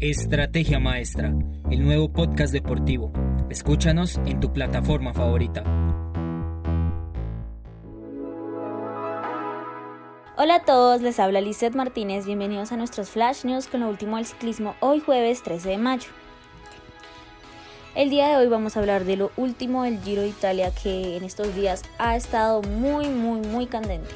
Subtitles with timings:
[0.00, 1.34] Estrategia Maestra,
[1.72, 3.12] el nuevo podcast deportivo.
[3.50, 5.64] Escúchanos en tu plataforma favorita.
[10.36, 12.26] Hola a todos, les habla Lizeth Martínez.
[12.26, 16.10] Bienvenidos a nuestros Flash News con lo último del ciclismo hoy jueves 13 de mayo.
[17.96, 21.16] El día de hoy vamos a hablar de lo último del Giro de Italia que
[21.16, 24.14] en estos días ha estado muy muy muy candente.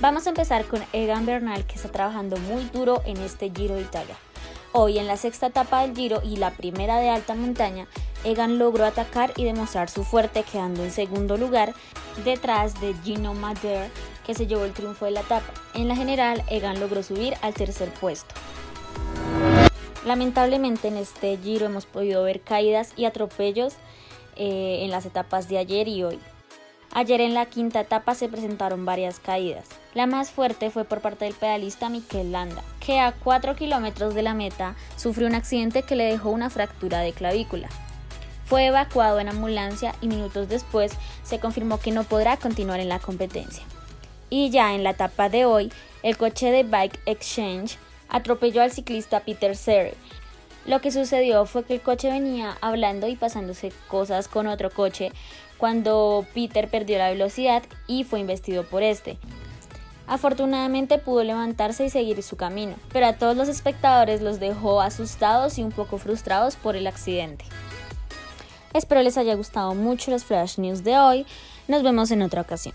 [0.00, 3.82] Vamos a empezar con Egan Bernal que está trabajando muy duro en este Giro de
[3.82, 4.16] Italia.
[4.72, 7.88] Hoy en la sexta etapa del Giro y la primera de alta montaña,
[8.22, 11.74] Egan logró atacar y demostrar su fuerte quedando en segundo lugar
[12.24, 13.90] detrás de Gino Mader
[14.24, 15.52] que se llevó el triunfo de la etapa.
[15.74, 18.32] En la general, Egan logró subir al tercer puesto.
[20.06, 23.74] Lamentablemente en este Giro hemos podido ver caídas y atropellos
[24.36, 26.20] eh, en las etapas de ayer y hoy.
[26.92, 29.64] Ayer en la quinta etapa se presentaron varias caídas.
[29.94, 34.22] La más fuerte fue por parte del pedalista Mikel Landa, que a 4 kilómetros de
[34.22, 37.68] la meta sufrió un accidente que le dejó una fractura de clavícula.
[38.44, 42.98] Fue evacuado en ambulancia y minutos después se confirmó que no podrá continuar en la
[42.98, 43.62] competencia.
[44.28, 49.20] Y ya en la etapa de hoy, el coche de Bike Exchange atropelló al ciclista
[49.20, 49.94] Peter Serre.
[50.66, 55.12] Lo que sucedió fue que el coche venía hablando y pasándose cosas con otro coche
[55.58, 59.18] cuando Peter perdió la velocidad y fue investido por este.
[60.06, 65.56] Afortunadamente pudo levantarse y seguir su camino, pero a todos los espectadores los dejó asustados
[65.58, 67.44] y un poco frustrados por el accidente.
[68.72, 71.26] Espero les haya gustado mucho los flash news de hoy.
[71.68, 72.74] Nos vemos en otra ocasión.